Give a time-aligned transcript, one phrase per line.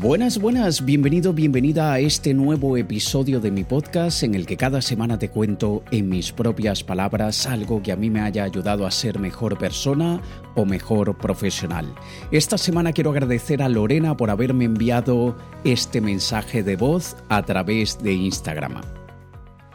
[0.00, 4.80] Buenas, buenas, bienvenido, bienvenida a este nuevo episodio de mi podcast en el que cada
[4.80, 8.92] semana te cuento en mis propias palabras algo que a mí me haya ayudado a
[8.92, 10.22] ser mejor persona
[10.54, 11.92] o mejor profesional.
[12.30, 18.00] Esta semana quiero agradecer a Lorena por haberme enviado este mensaje de voz a través
[18.00, 18.97] de Instagram.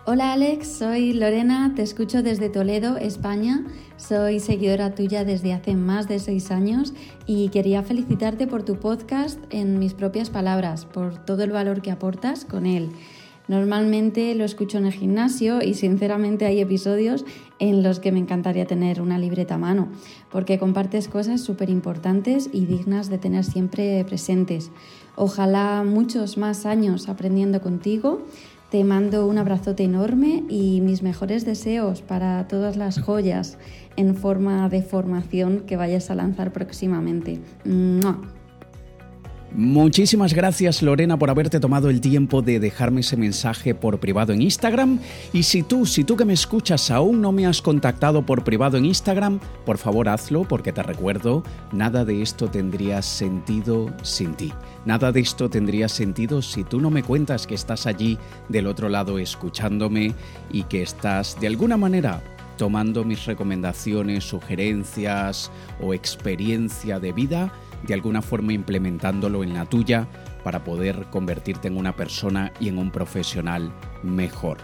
[0.05, 3.63] Hola Alex, soy Lorena, te escucho desde Toledo, España.
[3.95, 6.93] Soy seguidora tuya desde hace más de seis años
[7.25, 11.89] y quería felicitarte por tu podcast en mis propias palabras, por todo el valor que
[11.89, 12.89] aportas con él.
[13.47, 17.25] Normalmente lo escucho en el gimnasio y sinceramente hay episodios
[17.59, 19.87] en los que me encantaría tener una libreta a mano,
[20.31, 24.69] porque compartes cosas súper importantes y dignas de tener siempre presentes.
[25.15, 28.25] Ojalá muchos más años aprendiendo contigo
[28.73, 33.59] te mando un abrazote enorme y mis mejores deseos para todas las joyas
[33.97, 37.39] en forma de formación que vayas a lanzar próximamente.
[39.55, 44.41] Muchísimas gracias Lorena por haberte tomado el tiempo de dejarme ese mensaje por privado en
[44.41, 44.99] Instagram.
[45.31, 48.77] Y si tú, si tú que me escuchas aún no me has contactado por privado
[48.77, 54.51] en Instagram, por favor hazlo porque te recuerdo, nada de esto tendría sentido sin ti.
[54.85, 58.17] Nada de esto tendría sentido si tú no me cuentas que estás allí
[58.49, 60.15] del otro lado escuchándome
[60.51, 62.23] y que estás de alguna manera
[62.57, 67.51] tomando mis recomendaciones, sugerencias o experiencia de vida
[67.83, 70.07] de alguna forma implementándolo en la tuya
[70.43, 73.71] para poder convertirte en una persona y en un profesional
[74.03, 74.57] mejor.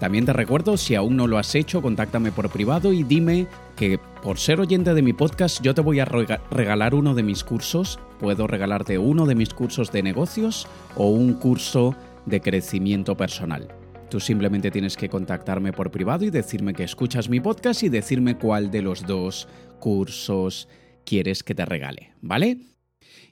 [0.00, 3.98] También te recuerdo, si aún no lo has hecho, contáctame por privado y dime que
[4.22, 7.98] por ser oyente de mi podcast yo te voy a regalar uno de mis cursos.
[8.18, 13.68] Puedo regalarte uno de mis cursos de negocios o un curso de crecimiento personal.
[14.08, 18.38] Tú simplemente tienes que contactarme por privado y decirme que escuchas mi podcast y decirme
[18.38, 19.48] cuál de los dos
[19.80, 20.66] cursos
[21.04, 22.58] quieres que te regale, ¿vale?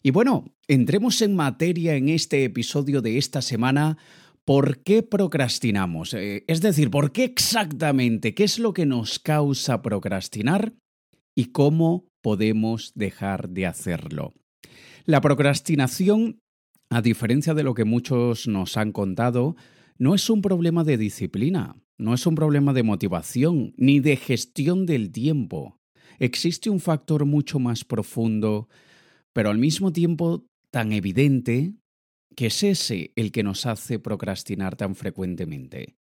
[0.03, 3.99] Y bueno, entremos en materia en este episodio de esta semana.
[4.45, 6.15] ¿Por qué procrastinamos?
[6.15, 8.35] Eh, es decir, ¿por qué exactamente?
[8.35, 10.75] ¿Qué es lo que nos causa procrastinar?
[11.35, 14.35] ¿Y cómo podemos dejar de hacerlo?
[15.05, 16.41] La procrastinación,
[16.91, 19.57] a diferencia de lo que muchos nos han contado,
[19.99, 24.87] no es un problema de disciplina, no es un problema de motivación, ni de gestión
[24.87, 25.78] del tiempo
[26.19, 28.69] existe un factor mucho más profundo,
[29.33, 31.75] pero al mismo tiempo tan evidente,
[32.37, 35.97] que es ese el que nos hace procrastinar tan frecuentemente.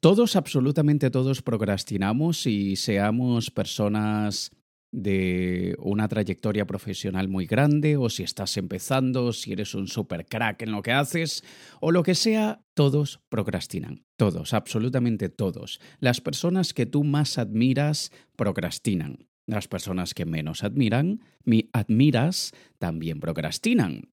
[0.00, 4.52] Todos, absolutamente todos, procrastinamos y seamos personas
[4.90, 10.62] de una trayectoria profesional muy grande o si estás empezando, si eres un super crack
[10.62, 11.44] en lo que haces
[11.80, 14.04] o lo que sea, todos procrastinan.
[14.16, 15.80] Todos, absolutamente todos.
[16.00, 19.27] Las personas que tú más admiras procrastinan.
[19.48, 24.10] Las personas que menos admiran, mi admiras, también procrastinan.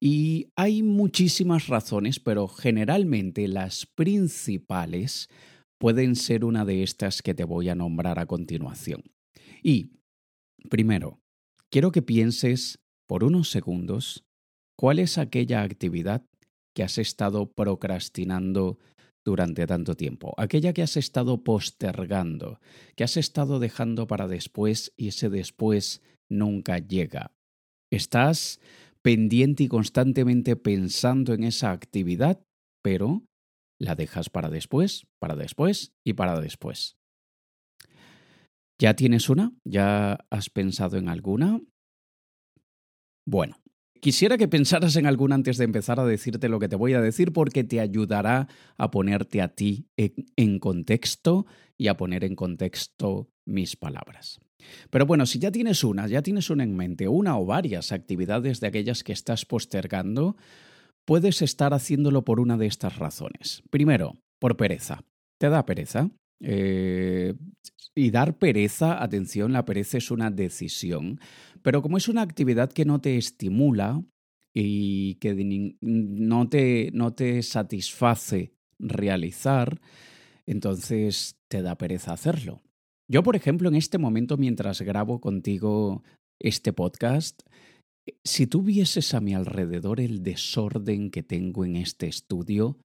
[0.00, 5.28] Y hay muchísimas razones, pero generalmente las principales
[5.78, 9.04] pueden ser una de estas que te voy a nombrar a continuación.
[9.62, 9.92] Y,
[10.68, 11.20] primero,
[11.70, 14.24] quiero que pienses por unos segundos
[14.76, 16.26] cuál es aquella actividad
[16.74, 18.80] que has estado procrastinando
[19.24, 22.60] durante tanto tiempo, aquella que has estado postergando,
[22.96, 27.32] que has estado dejando para después y ese después nunca llega.
[27.90, 28.60] Estás
[29.02, 32.44] pendiente y constantemente pensando en esa actividad,
[32.82, 33.24] pero
[33.80, 36.96] la dejas para después, para después y para después.
[38.80, 39.52] ¿Ya tienes una?
[39.64, 41.60] ¿Ya has pensado en alguna?
[43.24, 43.61] Bueno,
[44.02, 47.00] Quisiera que pensaras en alguna antes de empezar a decirte lo que te voy a
[47.00, 51.46] decir porque te ayudará a ponerte a ti en, contexto
[51.78, 54.40] y a poner en contexto mis palabras.
[54.90, 58.58] Pero bueno, si ya tienes una, ya tienes una en mente, una o varias actividades
[58.58, 60.36] de aquellas que estás postergando,
[61.04, 63.62] puedes estar haciéndolo por una de estas razones.
[63.70, 65.04] Primero, por pereza.
[65.38, 66.10] ¿Te da pereza?
[66.40, 67.34] Eh,
[67.94, 71.20] y dar pereza, atención, la pereza es una decisión,
[71.62, 74.02] pero como es una actividad que no te estimula
[74.54, 79.80] y que no te, no te satisface realizar,
[80.46, 82.62] entonces te da pereza hacerlo.
[83.08, 86.02] Yo, por ejemplo, en este momento, mientras grabo contigo
[86.40, 87.42] este podcast,
[88.24, 92.78] si tú vieses a mi alrededor el desorden que tengo en este estudio,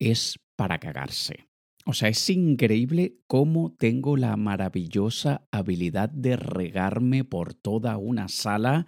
[0.00, 1.47] es para cagarse.
[1.90, 8.84] O sea, es increíble cómo tengo la maravillosa habilidad de regarme por toda una sala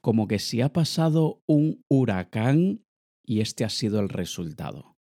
[0.00, 2.86] como que si ha pasado un huracán
[3.22, 4.96] y este ha sido el resultado.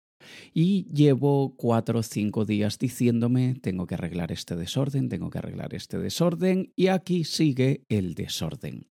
[0.53, 5.73] Y llevo cuatro o cinco días diciéndome, tengo que arreglar este desorden, tengo que arreglar
[5.73, 8.89] este desorden, y aquí sigue el desorden.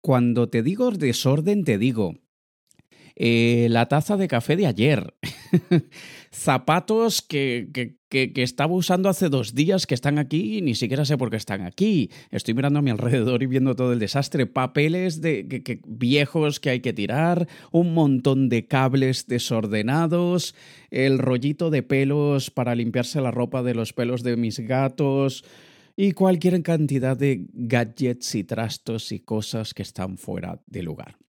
[0.00, 2.14] Cuando te digo desorden, te digo
[3.16, 5.14] eh, la taza de café de ayer,
[6.32, 11.04] zapatos que, que, que, estaba usando hace dos días que están aquí y ni siquiera
[11.04, 12.10] sé por qué están aquí.
[12.30, 16.80] Estoy mirando a mi alrededor y viendo todo el desastre, papeles de, viejos que hay
[16.80, 20.56] que tirar, un montón de cables desordenados,
[20.90, 25.44] el rollito de pelos para limpiarse la ropa de los pelos de mis gatos
[25.96, 31.23] y cualquier cantidad de gadgets y trastos y cosas que están fuera de lugar.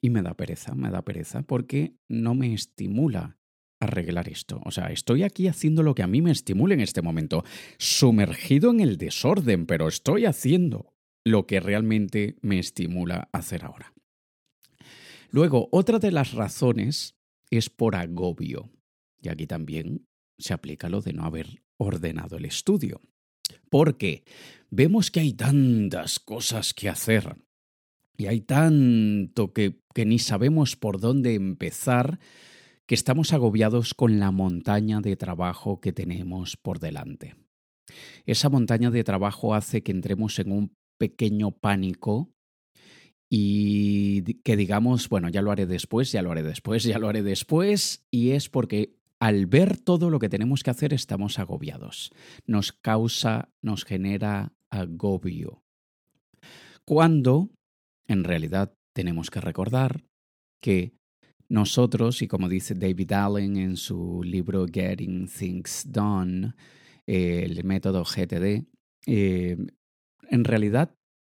[0.00, 3.38] Y me da pereza, me da pereza porque no me estimula
[3.80, 4.60] arreglar esto.
[4.64, 7.44] O sea, estoy aquí haciendo lo que a mí me estimula en este momento,
[7.78, 10.94] sumergido en el desorden, pero estoy haciendo
[11.24, 13.92] lo que realmente me estimula hacer ahora.
[15.30, 17.16] Luego, otra de las razones
[17.50, 18.70] es por agobio.
[19.20, 20.06] Y aquí también
[20.38, 23.00] se aplica lo de no haber ordenado el estudio.
[23.70, 24.24] Porque
[24.70, 27.36] vemos que hay tantas cosas que hacer
[28.16, 32.18] y hay tanto que, que ni sabemos por dónde empezar
[32.86, 37.34] que estamos agobiados con la montaña de trabajo que tenemos por delante.
[38.24, 42.32] Esa montaña de trabajo hace que entremos en un pequeño pánico
[43.28, 47.22] y que digamos, bueno, ya lo haré después, ya lo haré después, ya lo haré
[47.22, 52.12] después, y es porque al ver todo lo que tenemos que hacer estamos agobiados.
[52.46, 55.64] Nos causa, nos genera agobio.
[56.84, 57.50] Cuando
[58.08, 60.04] en realidad tenemos que recordar
[60.62, 60.94] que
[61.48, 66.54] nosotros, y como dice David Allen en su libro Getting Things Done,
[67.06, 68.66] el método GTD,
[69.06, 69.56] eh,
[70.28, 70.94] en realidad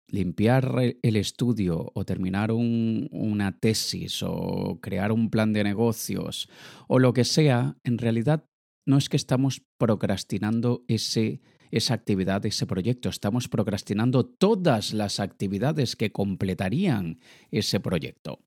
[0.09, 6.49] limpiar el estudio o terminar una tesis o crear un plan de negocios
[6.89, 8.45] o lo que sea, en realidad
[8.87, 11.41] no es que estamos procrastinando ese
[11.71, 13.09] esa actividad, ese proyecto.
[13.09, 17.21] Estamos procrastinando todas las actividades que completarían
[17.51, 18.41] ese proyecto.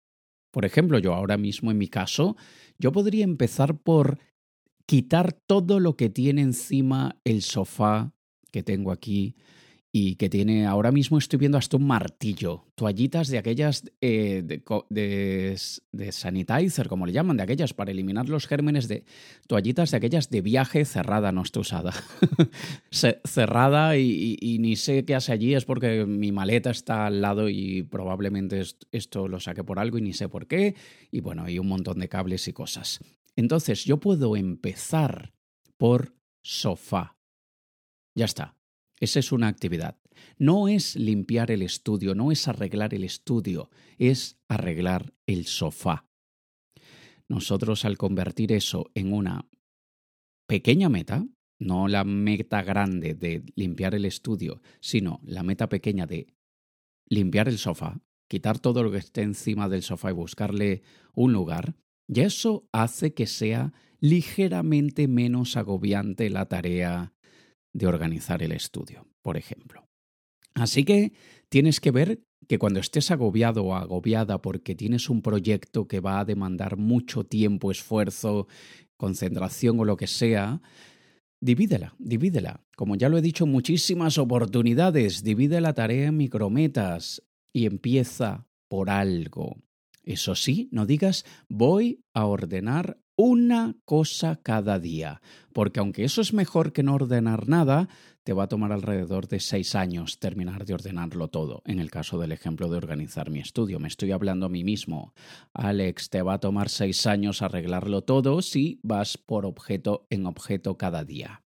[0.52, 2.36] Por ejemplo, yo ahora mismo en mi caso,
[2.78, 4.20] yo podría empezar por
[4.86, 8.14] quitar todo lo que tiene encima el sofá
[8.52, 9.36] que tengo aquí,
[9.96, 14.64] y que tiene, ahora mismo estoy viendo hasta un martillo, toallitas de aquellas eh, de,
[15.92, 19.04] de, sanitizer, como le llaman, de aquellas para eliminar los gérmenes, de
[19.46, 21.94] toallitas de aquellas de viaje cerrada, no está usada,
[23.24, 27.84] cerrada y, ni sé qué hace allí, es porque mi maleta está al lado y
[27.84, 30.74] probablemente esto lo saqué por algo y ni sé por qué,
[31.12, 33.00] y bueno, hay un montón de cables y cosas.
[33.36, 35.36] Entonces yo puedo empezar
[35.78, 37.16] por sofá.
[38.16, 38.56] Ya está,
[39.04, 39.98] esa es una actividad.
[40.38, 46.08] No es limpiar el estudio, no es arreglar el estudio, es arreglar el sofá.
[47.28, 49.50] Nosotros al convertir eso en una
[50.48, 51.26] pequeña meta,
[51.60, 56.28] no la meta grande de limpiar el estudio, sino la meta pequeña de
[57.08, 60.82] limpiar el sofá, quitar todo lo que esté encima del sofá y buscarle
[61.14, 61.76] un lugar,
[62.08, 67.14] y eso hace que sea ligeramente menos agobiante la tarea
[67.74, 69.88] de organizar el estudio, por ejemplo.
[70.54, 71.14] Así que
[71.50, 76.20] tienes que ver que cuando estés agobiado o agobiada porque tienes un proyecto que va
[76.20, 78.48] a demandar mucho tiempo, esfuerzo,
[78.98, 80.62] concentración o lo que sea,
[81.42, 82.64] divídela, divídela.
[82.76, 88.90] Como ya lo he dicho muchísimas oportunidades, divide la tarea en micrometas y empieza por
[88.90, 89.58] algo.
[90.04, 95.22] Eso sí, no digas voy a ordenar una cosa cada día,
[95.54, 97.88] porque aunque eso es mejor que no ordenar nada,
[98.24, 101.62] te va a tomar alrededor de seis años terminar de ordenarlo todo.
[101.66, 105.14] En el caso del ejemplo de organizar mi estudio, me estoy hablando a mí mismo.
[105.54, 110.78] Alex, te va a tomar seis años arreglarlo todo si vas por objeto en objeto
[110.78, 111.44] cada día.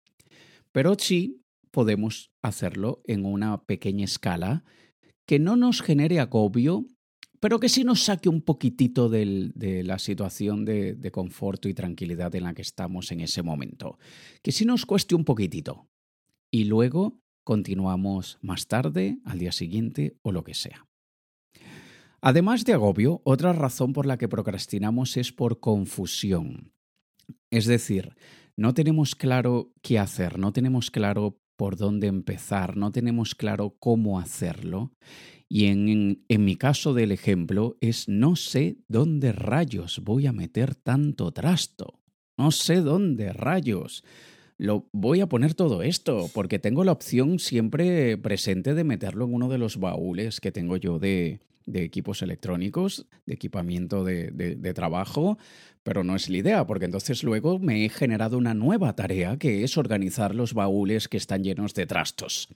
[0.73, 4.65] Pero sí podemos hacerlo en una pequeña escala
[5.27, 6.87] que no nos genere agobio
[7.43, 12.33] pero que sí nos saque un poquitito de la situación de, de conforto y tranquilidad
[12.37, 13.99] en la que estamos en ese momento.
[14.45, 15.89] Que sí nos cueste un poquitito.
[16.53, 20.87] Y luego continuamos más tarde, al día siguiente o lo que sea.
[22.21, 26.73] Además de agobio, otra razón por la que procrastinamos es por confusión.
[27.51, 28.15] Es decir,
[28.57, 34.21] no tenemos claro qué hacer, no tenemos claro por dónde empezar, no tenemos claro cómo
[34.21, 34.93] hacerlo
[35.55, 40.75] y en, en, mi caso del ejemplo es no sé dónde rayos voy a meter
[40.75, 42.01] tanto trasto.
[42.39, 44.03] No sé dónde rayos.
[44.57, 49.35] Lo voy a poner todo esto, porque tengo la opción siempre presente de meterlo en
[49.35, 55.39] uno de los baúles que tengo yo de, de equipos electrónicos, de equipamiento de, trabajo,
[55.83, 59.65] pero no es la idea, porque entonces luego me he generado una nueva tarea que
[59.65, 62.49] es organizar los baúles que están llenos de trastos.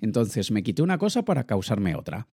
[0.00, 2.28] Entonces me quité una cosa para causarme otra.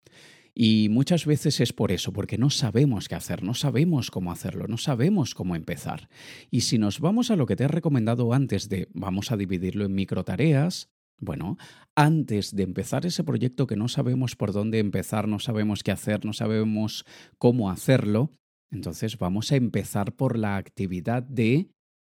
[0.60, 4.66] Y muchas veces es por eso, porque no sabemos qué hacer, no sabemos cómo hacerlo,
[4.68, 6.10] no sabemos cómo empezar.
[6.50, 9.86] Y si nos vamos a lo que te he recomendado antes de vamos a dividirlo
[9.86, 11.58] en micro tareas, bueno,
[11.96, 16.26] antes de empezar ese proyecto que no sabemos por dónde empezar, no sabemos qué hacer,
[16.26, 17.06] no sabemos
[17.38, 18.32] cómo hacerlo,
[18.72, 21.70] entonces vamos a empezar por la actividad de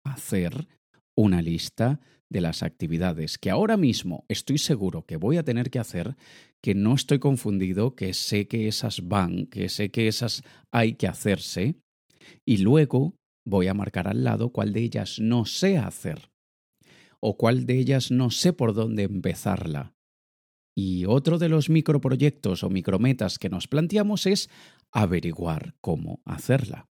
[0.05, 0.69] hacer
[1.17, 5.81] una lista de las actividades que ahora mismo estoy seguro que voy a tener que
[5.81, 6.17] hacer,
[6.63, 10.43] que no estoy confundido, que sé que esas van, que sé que esas
[10.73, 11.77] hay que hacerse,
[12.47, 13.15] y luego
[13.45, 16.30] voy a marcar al lado cuál de ellas no sé hacer
[17.23, 19.95] o cuál de ellas no sé por dónde empezarla.
[20.77, 24.49] Y otro de los microproyectos o micrometas que nos planteamos es
[24.93, 26.89] averiguar cómo hacerla.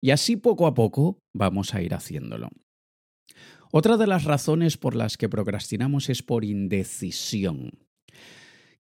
[0.00, 2.48] Y así poco a poco vamos a ir haciéndolo.
[3.72, 7.89] Otra de las razones por las que procrastinamos es por indecisión.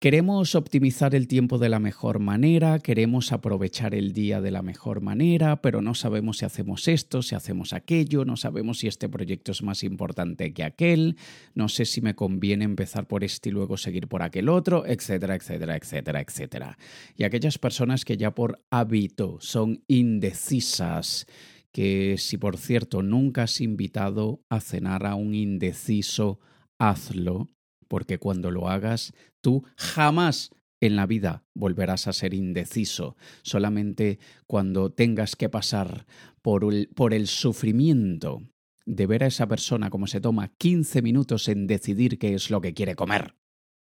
[0.00, 5.00] Queremos optimizar el tiempo de la mejor manera, queremos aprovechar el día de la mejor
[5.00, 9.52] manera, pero no sabemos si hacemos esto, si hacemos aquello, no sabemos si este proyecto
[9.52, 11.16] es más importante que aquel,
[11.54, 15.36] no sé si me conviene empezar por este y luego seguir por aquel otro, etcétera,
[15.36, 16.78] etcétera, etcétera, etcétera.
[17.16, 21.26] Y aquellas personas que ya por hábito son indecisas,
[21.72, 26.40] que si por cierto nunca has invitado a cenar a un indeciso,
[26.78, 27.48] hazlo,
[27.94, 34.90] porque cuando lo hagas tú jamás en la vida volverás a ser indeciso, solamente cuando
[34.90, 36.04] tengas que pasar
[36.42, 38.42] por el, sufrimiento
[38.84, 42.60] de ver a esa persona como se toma 15 minutos en decidir qué es lo
[42.60, 43.36] que quiere comer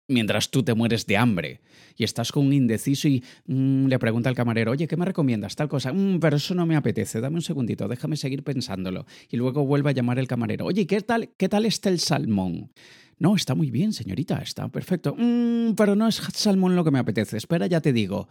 [0.08, 1.62] mientras tú te mueres de hambre
[1.98, 5.56] y estás con un indeciso y mm, le pregunta al camarero, oye, ¿qué me recomiendas?
[5.56, 9.06] Tal cosa, mm, pero eso no me apetece, dame un segundito, déjame seguir pensándolo.
[9.30, 12.72] Y luego vuelve a llamar el camarero, oye, ¿qué tal, qué tal está el salmón?
[13.18, 15.16] No, está muy bien, señorita, está perfecto.
[15.18, 18.28] Mm, pero no es salmón lo que me apetece, espera, ya te digo.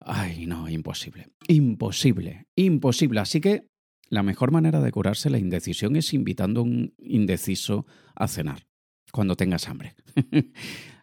[0.00, 3.20] Ay, no, imposible, imposible, imposible.
[3.20, 3.66] Así que
[4.08, 8.66] la mejor manera de curarse la indecisión es invitando a un indeciso a cenar
[9.12, 9.94] cuando tengas hambre.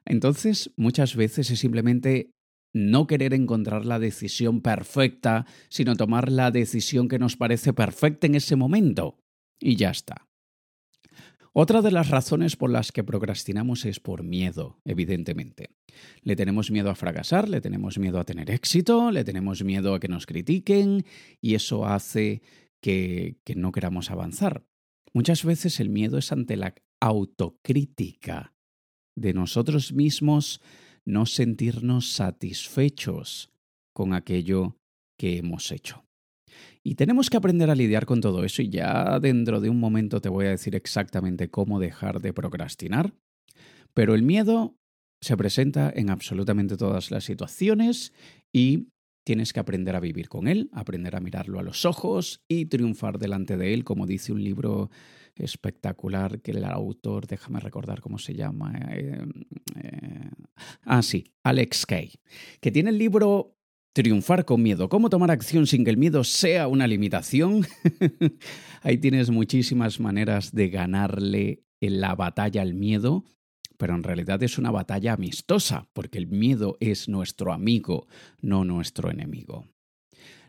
[0.05, 2.31] Entonces, muchas veces es simplemente
[2.73, 8.35] no querer encontrar la decisión perfecta, sino tomar la decisión que nos parece perfecta en
[8.35, 9.17] ese momento.
[9.59, 10.27] Y ya está.
[11.59, 15.71] Otra de las razones por las que procrastinamos es por miedo, evidentemente.
[16.21, 19.99] Le tenemos miedo a fracasar, le tenemos miedo a tener éxito, le tenemos miedo a
[19.99, 21.03] que nos critiquen
[21.41, 22.43] y eso hace
[22.79, 24.67] que, no queramos avanzar.
[25.13, 28.53] Muchas veces el miedo es ante la autocrítica
[29.15, 30.61] de nosotros mismos
[31.05, 33.49] no sentirnos satisfechos
[33.93, 34.77] con aquello
[35.17, 36.06] que hemos hecho.
[36.87, 40.21] Y tenemos que aprender a lidiar con todo eso y ya dentro de un momento
[40.21, 43.13] te voy a decir exactamente cómo dejar de procrastinar.
[43.93, 44.77] Pero el miedo
[45.19, 48.13] se presenta en absolutamente todas las situaciones
[48.53, 48.87] y
[49.25, 53.19] tienes que aprender a vivir con él, aprender a mirarlo a los ojos y triunfar
[53.19, 54.89] delante de él, como dice un libro
[55.35, 58.73] espectacular que el autor, déjame recordar cómo se llama.
[58.91, 59.25] Eh,
[59.75, 60.29] eh,
[60.85, 62.13] ah, sí, Alex Kay,
[62.61, 63.56] que tiene el libro
[63.97, 67.65] Triunfar con miedo, cómo tomar acción sin que el miedo sea una limitación.
[68.83, 73.25] Ahí tienes muchísimas maneras de ganarle en la batalla al miedo,
[73.75, 78.05] pero en realidad es una batalla amistosa, porque el miedo es nuestro amigo,
[78.39, 79.65] no nuestro enemigo.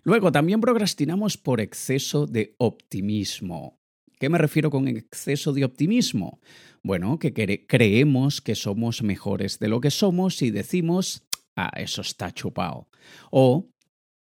[0.03, 3.81] Luego, también procrastinamos por exceso de optimismo.
[4.21, 6.39] ¿Qué me refiero con exceso de optimismo?
[6.83, 7.33] Bueno, que
[7.67, 11.28] creemos que somos mejores de lo que somos y decimos,
[11.59, 12.89] ah, eso está chupado.
[13.31, 13.69] O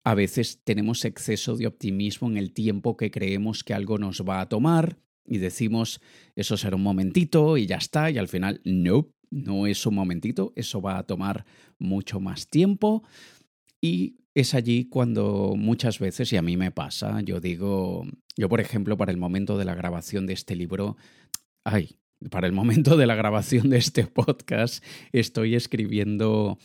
[0.03, 4.41] a veces tenemos exceso de optimismo en el tiempo que creemos que algo nos va
[4.41, 6.01] a tomar y decimos,
[6.35, 10.51] eso será un momentito y ya está, y al final, no, no es un momentito,
[10.55, 11.45] eso va a tomar
[11.79, 13.03] mucho más tiempo.
[13.81, 18.59] Y es allí cuando muchas veces, y a mí me pasa, yo digo, yo por
[18.59, 20.97] ejemplo, para el momento de la grabación de este libro,
[21.63, 21.97] ay,
[22.29, 26.57] para el momento de la grabación de este podcast, estoy escribiendo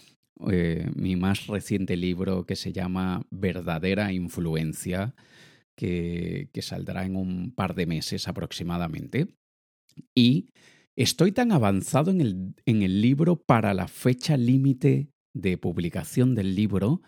[0.51, 5.15] eh, mi más reciente libro que se llama Verdadera Influencia,
[5.77, 9.29] que, que saldrá en un par de meses aproximadamente.
[10.15, 10.51] Y
[10.97, 16.55] estoy tan avanzado en el, en el libro para la fecha límite de publicación del
[16.55, 17.03] libro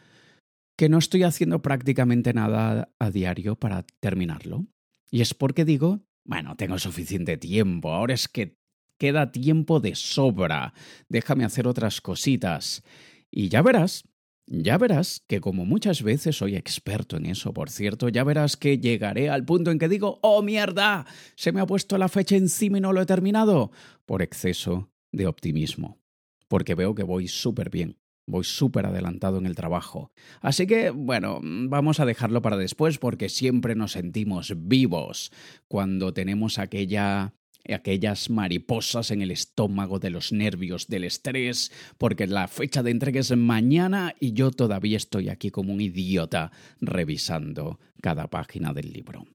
[0.76, 4.66] que no estoy haciendo prácticamente nada a diario para terminarlo.
[5.10, 8.56] Y es porque digo, bueno, tengo suficiente tiempo, ahora es que
[8.98, 10.72] queda tiempo de sobra,
[11.08, 12.82] déjame hacer otras cositas.
[13.30, 14.04] Y ya verás,
[14.52, 18.78] Ya verás que como muchas veces soy experto en eso, por cierto, ya verás que
[18.78, 21.06] llegaré al punto en que digo, oh mierda,
[21.36, 23.70] se me ha puesto la fecha encima y no lo he terminado,
[24.06, 26.00] por exceso de optimismo,
[26.48, 30.10] porque veo que voy súper bien, voy súper adelantado en el trabajo.
[30.40, 35.30] Así que, bueno, vamos a dejarlo para después porque siempre nos sentimos vivos
[35.68, 37.34] cuando tenemos aquella
[37.68, 43.20] aquellas mariposas en el estómago de los nervios, del estrés, porque la fecha de entrega
[43.20, 49.26] es mañana y yo todavía estoy aquí como un idiota revisando cada página del libro.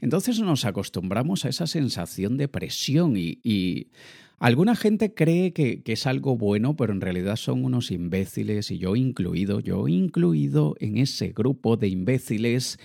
[0.00, 3.90] Entonces nos acostumbramos a esa sensación de presión y,
[4.38, 8.78] alguna gente cree que, que, es algo bueno, pero en realidad son unos imbéciles y
[8.78, 12.78] yo incluido, yo incluido en ese grupo de imbéciles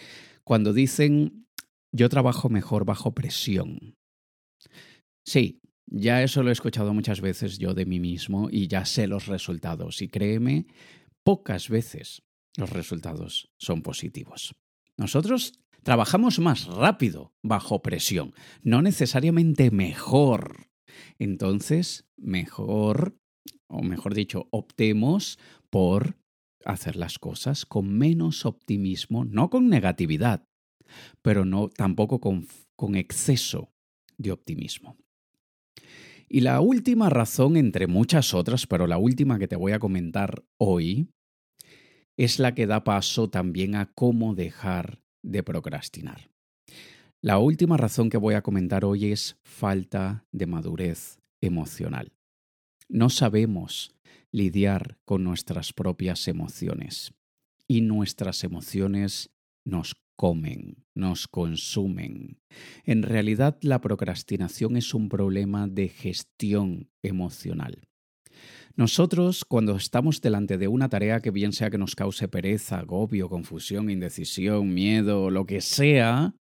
[0.43, 1.45] cuando dicen
[1.91, 3.95] yo trabajo mejor bajo presión.
[5.25, 9.07] Sí, ya eso lo he escuchado muchas veces yo de mí mismo y ya sé
[9.07, 10.01] los resultados.
[10.01, 10.67] Y créeme,
[11.23, 12.23] pocas veces
[12.57, 14.55] los resultados son positivos.
[14.97, 15.53] Nosotros
[15.83, 20.67] trabajamos más rápido bajo presión, no necesariamente mejor.
[21.19, 23.17] Entonces, mejor,
[23.67, 25.39] o mejor dicho, optemos
[25.69, 26.17] por
[26.65, 30.47] hacer las cosas con menos optimismo, no con negatividad,
[31.21, 33.73] pero no tampoco con, con exceso
[34.17, 34.97] de optimismo.
[36.33, 40.43] Y la última razón, entre muchas otras, pero la última que te voy a comentar
[40.57, 41.11] hoy,
[42.17, 46.31] es la que da paso también a cómo dejar de procrastinar.
[47.21, 52.13] La última razón que voy a comentar hoy es falta de madurez emocional.
[52.89, 53.95] No sabemos
[54.31, 57.13] lidiar con nuestras propias emociones
[57.67, 59.29] y nuestras emociones
[59.67, 62.39] nos comen, nos consumen.
[62.85, 67.87] En realidad la procrastinación es un problema de gestión emocional.
[68.75, 73.29] Nosotros, cuando estamos delante de una tarea que bien sea que nos cause pereza, agobio,
[73.29, 76.33] confusión, indecisión, miedo, lo que sea,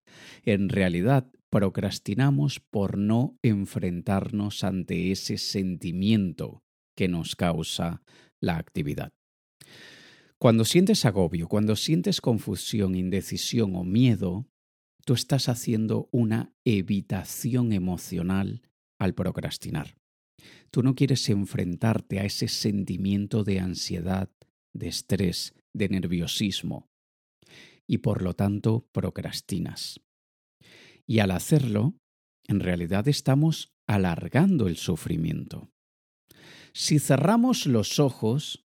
[0.44, 6.62] en realidad procrastinamos por no enfrentarnos ante ese sentimiento
[6.96, 8.02] que nos causa
[8.40, 9.12] la actividad.
[10.42, 14.48] Cuando sientes agobio, cuando sientes confusión, indecisión o miedo,
[15.04, 18.60] tú estás haciendo una evitación emocional
[18.98, 19.94] al procrastinar.
[20.72, 24.30] Tú no quieres enfrentarte a ese sentimiento de ansiedad,
[24.74, 26.90] de estrés, de nerviosismo,
[27.86, 30.00] y por lo tanto procrastinas.
[31.06, 31.94] Y al hacerlo,
[32.48, 35.70] en realidad estamos alargando el sufrimiento.
[36.72, 38.61] Si cerramos los ojos,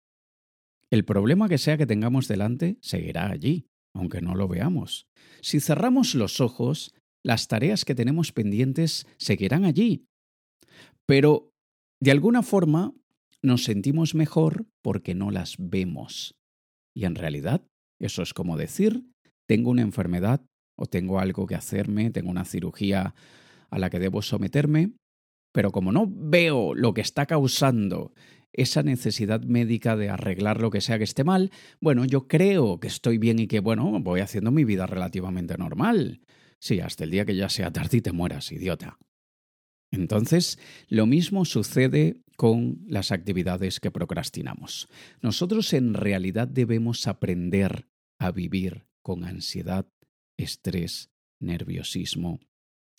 [0.92, 5.08] el problema que sea que tengamos delante seguirá allí, aunque no lo veamos.
[5.42, 10.06] Si cerramos los ojos, las tareas que tenemos pendientes seguirán allí.
[11.08, 11.50] Pero,
[12.02, 12.94] de alguna forma,
[13.42, 16.36] nos sentimos mejor porque no las vemos.
[16.96, 17.66] Y en realidad,
[18.00, 19.06] eso es como decir,
[19.48, 20.42] tengo una enfermedad
[20.78, 23.16] o tengo algo que hacerme, tengo una cirugía
[23.70, 24.94] a la que debo someterme,
[25.54, 28.14] pero como no veo lo que está causando
[28.54, 32.88] esa necesidad médica de arreglar lo que sea que esté mal, bueno, yo creo que
[32.88, 36.22] estoy bien y que, bueno, voy haciendo mi vida relativamente normal.
[36.60, 39.00] Sí, hasta el día que ya sea tarde y te mueras, idiota.
[39.92, 44.88] Entonces, lo mismo sucede con las actividades que procrastinamos.
[45.22, 47.88] Nosotros en realidad debemos aprender
[48.18, 49.88] a vivir con ansiedad,
[50.38, 52.40] estrés, nerviosismo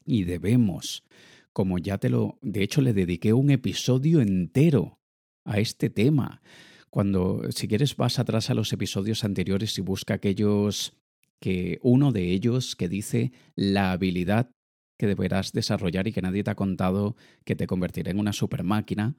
[0.04, 1.04] y debemos,
[1.52, 5.01] como ya te lo, de hecho le dediqué un episodio entero
[5.44, 6.42] a este tema.
[6.90, 10.92] Cuando, si quieres, vas atrás a los episodios anteriores y busca aquellos
[11.40, 14.50] que uno de ellos que dice la habilidad
[14.98, 18.62] que deberás desarrollar y que nadie te ha contado que te convertirá en una super
[18.62, 19.16] máquina.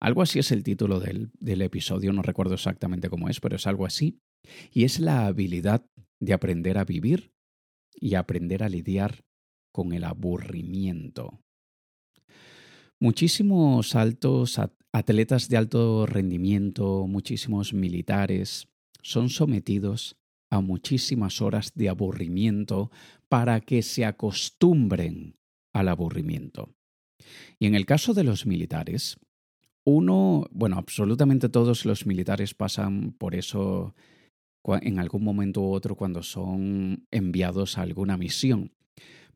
[0.00, 3.66] Algo así es el título del, del episodio, no recuerdo exactamente cómo es, pero es
[3.66, 4.18] algo así.
[4.70, 5.86] Y es la habilidad
[6.20, 7.32] de aprender a vivir
[7.94, 9.24] y aprender a lidiar
[9.72, 11.40] con el aburrimiento.
[13.00, 14.60] Muchísimos altos
[14.94, 18.68] atletas de alto rendimiento, muchísimos militares,
[19.02, 20.16] son sometidos
[20.50, 22.92] a muchísimas horas de aburrimiento
[23.28, 25.34] para que se acostumbren
[25.72, 26.72] al aburrimiento.
[27.58, 29.18] Y en el caso de los militares,
[29.84, 33.96] uno, bueno, absolutamente todos los militares pasan por eso
[34.80, 38.70] en algún momento u otro cuando son enviados a alguna misión.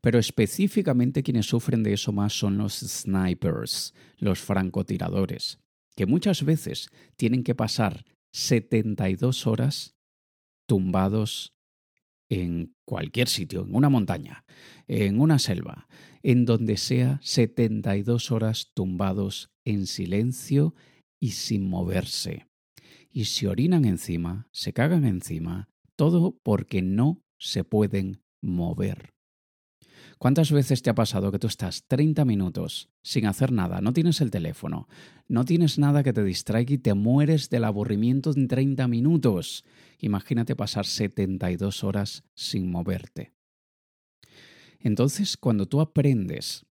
[0.01, 5.59] Pero específicamente quienes sufren de eso más son los snipers, los francotiradores,
[5.95, 9.95] que muchas veces tienen que pasar 72 horas
[10.67, 11.53] tumbados
[12.29, 14.45] en cualquier sitio, en una montaña,
[14.87, 15.87] en una selva,
[16.21, 20.75] en donde sea 72 horas tumbados en silencio
[21.19, 22.45] y sin moverse.
[23.11, 29.09] y se orinan encima, se cagan encima, todo porque no se pueden mover.
[30.19, 34.19] ¿Cuántas veces te ha pasado que tú estás 30 minutos sin hacer nada, no tienes
[34.19, 34.89] el teléfono,
[35.29, 39.63] no tienes nada que te distraiga y te mueres del aburrimiento en 30 minutos?
[39.97, 43.33] Imagínate pasar 72 horas sin moverte.
[44.79, 46.65] Entonces, cuando tú aprendes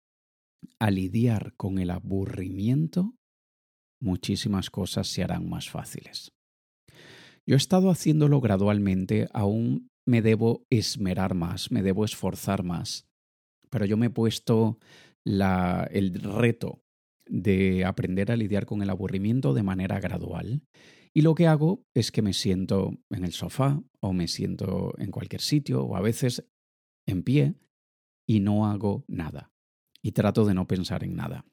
[0.80, 3.14] a lidiar con el aburrimiento,
[4.00, 6.32] muchísimas cosas se harán más fáciles.
[7.46, 13.06] Yo he estado haciéndolo gradualmente, aún me debo esmerar más, me debo esforzar más
[13.76, 14.80] pero yo me he puesto
[15.26, 16.82] el reto
[17.28, 20.64] de aprender a lidiar con el aburrimiento de manera gradual.
[21.14, 25.12] Y lo que hago es que me siento en el sofá o me siento en
[25.12, 26.50] cualquier sitio o a veces
[27.06, 27.56] en pie
[28.26, 29.52] y no hago nada.
[30.02, 31.46] Y trato de no pensar en nada.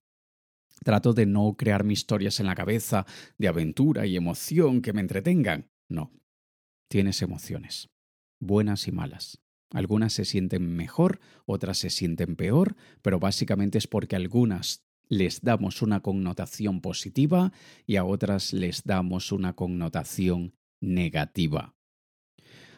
[0.85, 3.05] Trato de no crear mis historias en la cabeza
[3.37, 5.73] de aventura y emoción que me entretengan.
[5.89, 6.13] No.
[6.89, 7.91] Tienes emociones,
[8.41, 9.43] buenas y malas.
[9.73, 15.83] Algunas se sienten mejor, otras se sienten peor, pero básicamente es porque algunas les damos
[15.83, 17.53] una connotación positiva
[17.87, 21.75] y a otras les damos una connotación negativa.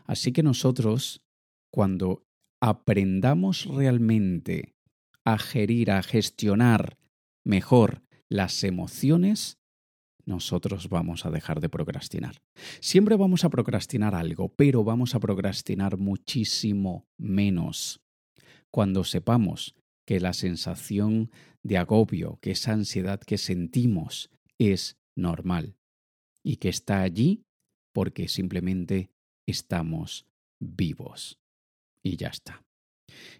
[0.05, 1.23] Así que nosotros,
[1.71, 2.27] cuando
[2.61, 4.75] aprendamos realmente
[5.25, 6.99] a gerir, a gestionar
[7.45, 9.59] mejor las emociones,
[10.27, 12.43] nosotros vamos a dejar de procrastinar.
[12.81, 18.01] Siempre vamos a procrastinar algo, pero vamos a procrastinar muchísimo menos
[18.71, 19.75] cuando sepamos
[20.07, 21.31] que la sensación
[21.63, 25.77] de agobio, que esa ansiedad que sentimos es normal
[26.43, 27.45] y que está allí
[27.93, 29.11] porque simplemente
[29.47, 30.27] estamos
[30.61, 31.39] vivos.
[32.03, 32.63] Y ya está.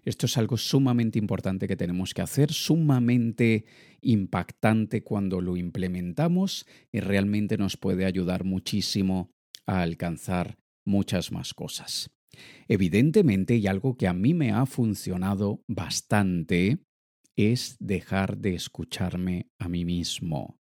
[0.03, 3.65] Esto es algo sumamente importante que tenemos que hacer, sumamente
[4.01, 9.31] impactante cuando lo implementamos y realmente nos puede ayudar muchísimo
[9.65, 12.11] a alcanzar muchas más cosas.
[12.67, 16.79] Evidentemente, y algo que a mí me ha funcionado bastante,
[17.35, 20.57] es dejar de escucharme a mí mismo.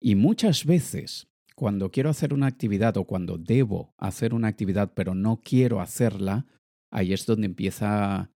[0.00, 5.14] Y muchas veces, cuando quiero hacer una actividad o cuando debo hacer una actividad pero
[5.14, 6.46] no quiero hacerla,
[6.90, 8.30] Ahí es donde empieza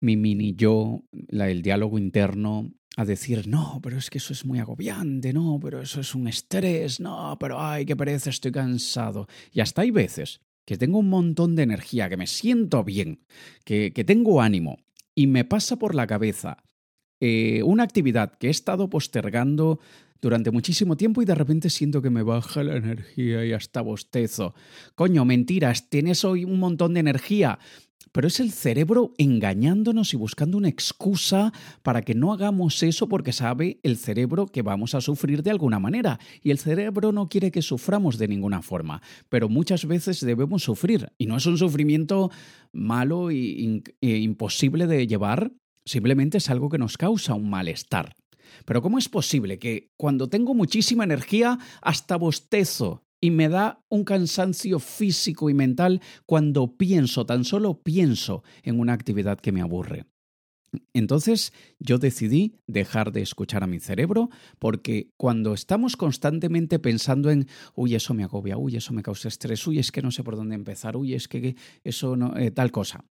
[0.00, 4.58] mi mini yo, el diálogo interno, a decir, no, pero es que eso es muy
[4.58, 9.26] agobiante, no, pero eso es un estrés, no, pero ay, qué pereza, estoy cansado.
[9.52, 13.24] Y hasta hay veces que tengo un montón de energía, que me siento bien,
[13.64, 14.78] que, que tengo ánimo,
[15.14, 16.64] y me pasa por la cabeza
[17.20, 19.78] eh, una actividad que he estado postergando
[20.20, 24.54] durante muchísimo tiempo y de repente siento que me baja la energía y hasta bostezo.
[24.94, 27.58] Coño, mentiras, tienes hoy un montón de energía.
[28.12, 31.52] Pero es el cerebro engañándonos y buscando una excusa
[31.82, 35.78] para que no hagamos eso porque sabe el cerebro que vamos a sufrir de alguna
[35.78, 36.18] manera.
[36.42, 39.00] Y el cerebro no quiere que suframos de ninguna forma.
[39.28, 41.12] Pero muchas veces debemos sufrir.
[41.18, 42.32] Y no es un sufrimiento
[42.72, 45.52] malo e imposible de llevar,
[45.90, 48.14] simplemente es algo que nos causa un malestar.
[48.64, 54.04] Pero ¿cómo es posible que cuando tengo muchísima energía hasta bostezo y me da un
[54.04, 60.06] cansancio físico y mental cuando pienso, tan solo pienso en una actividad que me aburre?
[60.94, 67.48] Entonces yo decidí dejar de escuchar a mi cerebro porque cuando estamos constantemente pensando en,
[67.74, 70.36] uy, eso me agobia, uy, eso me causa estrés, uy, es que no sé por
[70.36, 73.04] dónde empezar, uy, es que eso no, eh, tal cosa.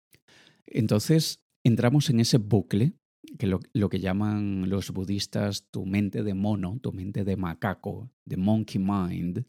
[0.65, 2.93] Entonces entramos en ese bucle
[3.37, 8.37] que lo, que llaman los budistas tu mente de mono, tu mente de macaco, de
[8.37, 9.45] monkey mind.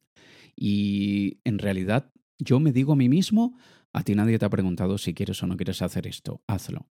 [0.56, 3.56] Y en realidad yo me digo a mí mismo,
[3.92, 6.88] a ti nadie te ha preguntado si quieres o no quieres hacer esto, hazlo.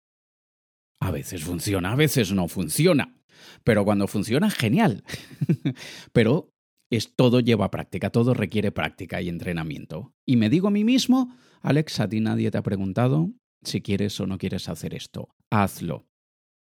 [1.01, 3.15] A veces funciona, a veces no funciona.
[3.63, 5.03] Pero cuando funciona, genial.
[6.11, 6.51] Pero
[6.89, 10.13] es todo lleva práctica, todo requiere práctica y entrenamiento.
[10.25, 13.31] Y me digo a mí mismo, Alex, a ti nadie te ha preguntado
[13.63, 16.07] si quieres o no quieres hacer esto, hazlo.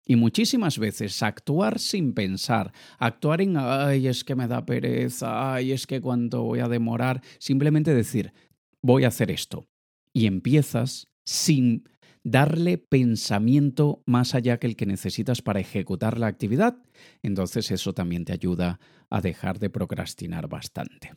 [0.06, 5.72] Y muchísimas veces actuar sin pensar, actuar en, ay, es que me da pereza, ay,
[5.72, 8.34] es que cuánto voy a demorar, simplemente decir,
[8.82, 9.68] voy a hacer esto.
[10.12, 11.88] Y empiezas sin
[12.24, 16.82] darle pensamiento más allá que el que necesitas para ejecutar la actividad,
[17.22, 21.14] entonces eso también te ayuda a dejar de procrastinar bastante.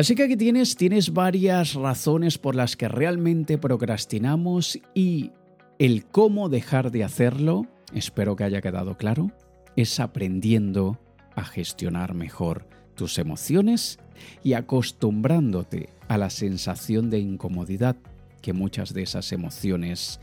[0.00, 5.30] Así que aquí tienes, tienes varias razones por las que realmente procrastinamos y
[5.78, 9.30] el cómo dejar de hacerlo, espero que haya quedado claro,
[9.76, 10.98] es aprendiendo
[11.36, 13.98] a gestionar mejor tus emociones
[14.42, 17.96] y acostumbrándote a la sensación de incomodidad
[18.40, 20.18] que muchas de esas emociones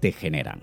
[0.00, 0.60] te generan.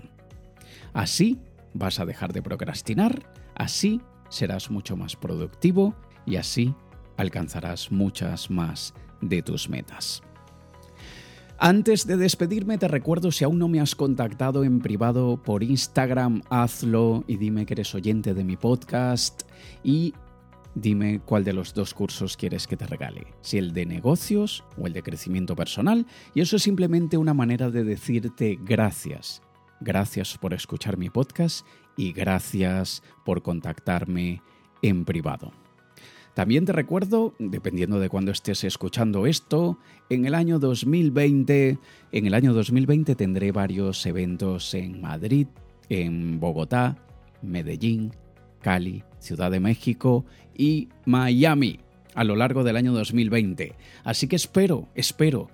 [0.92, 1.40] Así
[1.74, 3.20] vas a dejar de procrastinar,
[3.56, 6.72] así serás mucho más productivo y así
[7.20, 10.22] alcanzarás muchas más de tus metas.
[11.58, 16.40] Antes de despedirme te recuerdo si aún no me has contactado en privado por Instagram,
[16.48, 19.42] hazlo y dime que eres oyente de mi podcast
[19.84, 20.14] y
[20.74, 24.86] dime cuál de los dos cursos quieres que te regale, si el de negocios o
[24.86, 29.42] el de crecimiento personal, y eso es simplemente una manera de decirte gracias.
[29.82, 34.42] Gracias por escuchar mi podcast y gracias por contactarme
[34.80, 35.59] en privado.
[36.40, 41.78] También te recuerdo, dependiendo de cuándo estés escuchando esto, en el año 2020,
[42.12, 45.48] en el año 2020 tendré varios eventos en Madrid,
[45.90, 46.96] en Bogotá,
[47.42, 48.14] Medellín,
[48.62, 50.24] Cali, Ciudad de México
[50.56, 51.80] y Miami
[52.14, 53.74] a lo largo del año 2020.
[54.02, 55.50] Así que espero, espero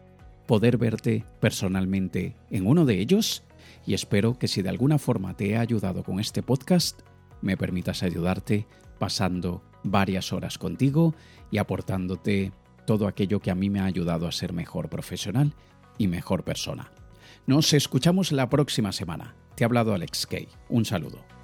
[0.46, 3.42] poder verte personalmente en uno de ellos
[3.84, 7.00] y espero que si de alguna forma te he ayudado con este podcast,
[7.42, 8.68] me permitas ayudarte
[9.00, 11.14] pasando varias horas contigo
[11.50, 12.52] y aportándote
[12.86, 15.54] todo aquello que a mí me ha ayudado a ser mejor profesional
[15.98, 16.90] y mejor persona.
[17.46, 19.34] Nos escuchamos la próxima semana.
[19.54, 20.48] Te ha hablado Alex Kay.
[20.68, 21.35] Un saludo.